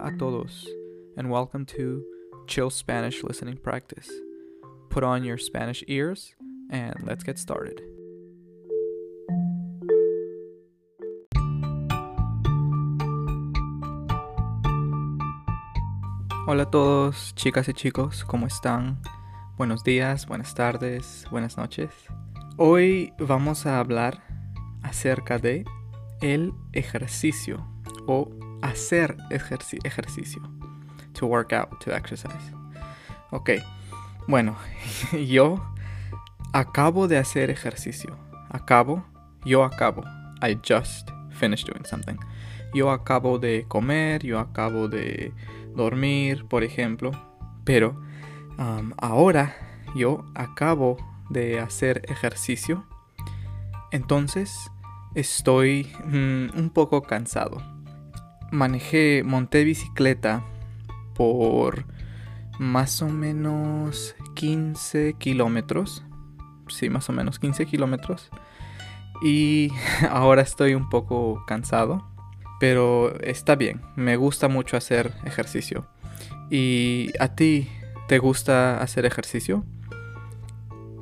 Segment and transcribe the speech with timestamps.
[0.00, 0.64] A todos,
[1.16, 2.04] and welcome to
[2.46, 4.08] Chill Spanish Listening Practice.
[4.90, 6.36] Put on your Spanish ears,
[6.70, 7.82] and let's get started.
[16.46, 19.02] Hola a todos, chicas y chicos, ¿cómo están?
[19.56, 21.90] Buenos días, buenas tardes, buenas noches.
[22.56, 24.22] Hoy vamos a hablar
[24.82, 25.64] acerca de
[26.20, 27.66] el ejercicio
[28.06, 30.42] o hacer ejerci ejercicio.
[31.14, 32.52] To work out, to exercise.
[33.30, 33.50] Ok,
[34.26, 34.56] bueno,
[35.26, 35.60] yo
[36.52, 38.16] acabo de hacer ejercicio.
[38.50, 39.04] Acabo,
[39.44, 40.04] yo acabo.
[40.40, 42.18] I just finished doing something.
[42.74, 45.32] Yo acabo de comer, yo acabo de
[45.74, 47.10] dormir, por ejemplo.
[47.64, 48.00] Pero
[48.58, 49.54] um, ahora
[49.94, 50.96] yo acabo
[51.30, 52.84] de hacer ejercicio.
[53.90, 54.70] Entonces
[55.14, 57.62] estoy mm, un poco cansado
[58.50, 60.44] manejé, monté bicicleta
[61.14, 61.84] por
[62.58, 66.04] más o menos 15 kilómetros.
[66.68, 68.30] Sí, más o menos 15 kilómetros.
[69.22, 69.70] Y
[70.10, 72.06] ahora estoy un poco cansado.
[72.60, 75.86] Pero está bien, me gusta mucho hacer ejercicio.
[76.50, 77.68] ¿Y a ti
[78.08, 79.64] te gusta hacer ejercicio?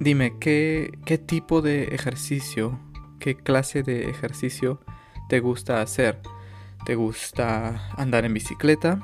[0.00, 2.78] Dime, ¿qué, qué tipo de ejercicio,
[3.18, 4.80] qué clase de ejercicio
[5.28, 6.20] te gusta hacer?
[6.84, 8.98] ¿Te gusta andar en bicicleta?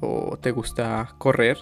[0.00, 1.58] ¿O te gusta correr?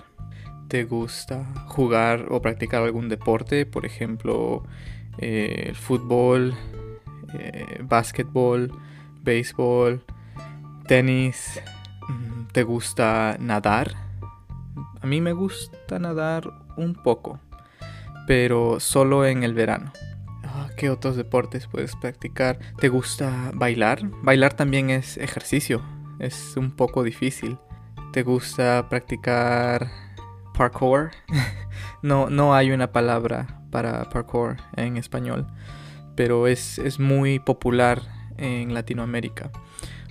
[0.69, 3.67] ¿Te gusta jugar o practicar algún deporte?
[3.67, 4.63] Por ejemplo,
[5.19, 6.55] eh, fútbol,
[7.35, 8.73] eh, básquetbol,
[9.23, 10.03] béisbol,
[10.87, 11.61] tenis.
[12.09, 13.93] Mm, ¿Te gusta nadar?
[15.03, 17.41] A mí me gusta nadar un poco,
[18.27, 19.93] pero solo en el verano.
[20.77, 22.59] ¿Qué otros deportes puedes practicar?
[22.79, 24.01] ¿Te gusta bailar?
[24.23, 25.83] Bailar también es ejercicio.
[26.19, 27.59] Es un poco difícil.
[28.13, 29.91] ¿Te gusta practicar
[30.55, 31.11] parkour?
[32.03, 35.47] no, no hay una palabra para parkour en español,
[36.15, 38.03] pero es, muy popular
[38.37, 39.51] en Latinoamérica.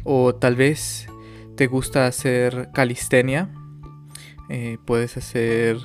[0.03, 1.07] O tal vez
[1.55, 3.49] te gusta hacer calistenia.
[4.49, 5.77] Eh, puedes hacer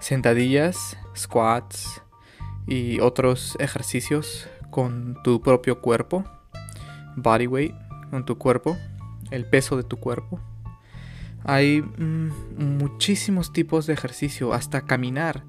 [0.00, 2.01] sentadillas, squats,
[2.66, 6.24] y otros ejercicios con tu propio cuerpo,
[7.16, 7.74] body weight,
[8.10, 8.76] con tu cuerpo,
[9.30, 10.40] el peso de tu cuerpo.
[11.44, 15.44] Hay mm, muchísimos tipos de ejercicio, hasta caminar.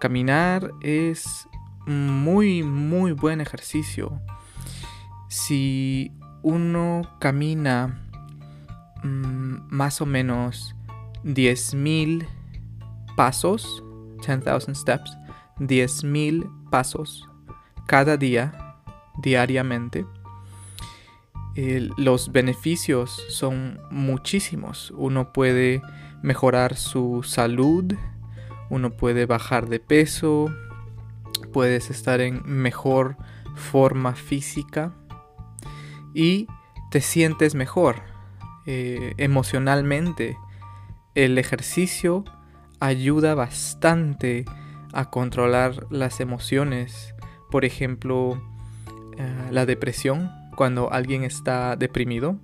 [0.00, 1.48] Caminar es
[1.86, 4.20] muy, muy buen ejercicio.
[5.28, 6.12] Si
[6.42, 8.08] uno camina
[9.02, 10.74] mm, más o menos
[11.24, 12.26] 10.000
[13.16, 13.82] pasos,
[14.26, 15.16] 10,000 steps,
[15.58, 17.28] 10.000 pasos
[17.86, 18.76] cada día,
[19.18, 20.06] diariamente,
[21.96, 24.92] los beneficios son muchísimos.
[24.96, 25.82] Uno puede
[26.22, 27.94] mejorar su salud,
[28.70, 30.52] uno puede bajar de peso,
[31.52, 33.16] puedes estar en mejor
[33.54, 34.92] forma física
[36.12, 36.48] y
[36.90, 38.02] te sientes mejor
[38.66, 40.36] eh, emocionalmente.
[41.14, 42.24] El ejercicio
[42.80, 44.44] ayuda bastante
[44.94, 47.14] a controlar las emociones.
[47.50, 48.40] Por ejemplo,
[49.18, 52.36] eh, la depresión, cuando alguien está deprimido.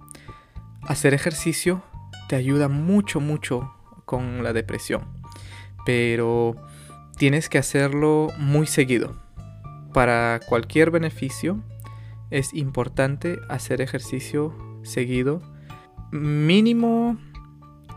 [0.83, 1.83] Hacer ejercicio
[2.29, 3.75] te ayuda mucho, mucho
[4.05, 5.03] con la depresión.
[5.87, 6.55] Pero
[7.17, 9.17] tienes que hacerlo muy seguido.
[9.93, 11.63] Para cualquier beneficio
[12.31, 15.43] es importante hacer ejercicio seguido.
[16.13, 17.19] Mínimo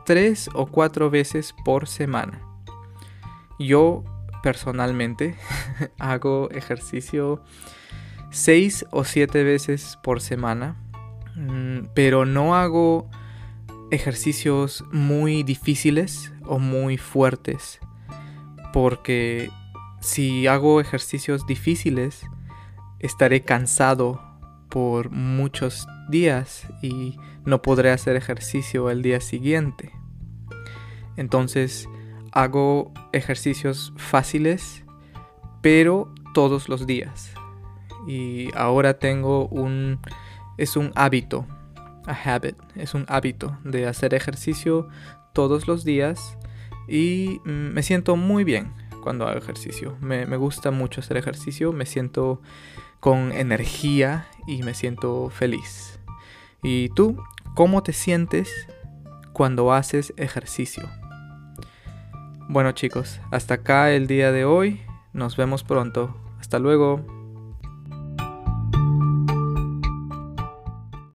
[0.06, 2.42] tres o cuatro veces por semana.
[3.60, 4.04] Yo
[4.44, 5.36] personalmente
[5.98, 7.42] hago ejercicio
[8.30, 10.76] seis o siete veces por semana,
[11.36, 13.10] mm, pero no hago
[13.90, 17.80] ejercicios muy difíciles o muy fuertes,
[18.74, 19.50] porque
[20.02, 22.26] si hago ejercicios difíciles,
[23.00, 24.22] estaré cansado
[24.70, 29.92] por muchos días y no podré hacer ejercicio el día siguiente.
[31.16, 31.88] Entonces,
[32.34, 34.84] hago ejercicios fáciles,
[35.62, 37.34] pero todos los días.
[38.08, 40.00] Y ahora tengo un...
[40.58, 41.48] es un hábito,
[42.06, 44.88] a habit, es un hábito de hacer ejercicio
[45.34, 46.38] todos los días
[46.88, 49.98] y me siento muy bien cuando hago ejercicio.
[50.02, 52.42] Me, me gusta mucho hacer ejercicio, me siento
[53.00, 56.00] con energía y me siento feliz.
[56.62, 57.22] ¿Y tú,
[57.56, 58.50] cómo te sientes
[59.34, 60.90] cuando haces ejercicio?
[62.50, 64.82] Bueno chicos, hasta acá el día de hoy.
[65.14, 66.16] Nos vemos pronto.
[66.40, 67.06] Hasta luego.